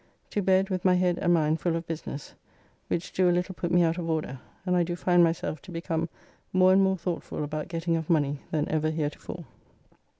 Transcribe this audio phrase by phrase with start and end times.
[0.31, 2.33] To bed with my head and mind full of business,
[2.87, 5.71] which do a little put me out of order, and I do find myself to
[5.71, 6.09] become
[6.51, 9.45] more and more thoughtful about getting of money than ever heretofore.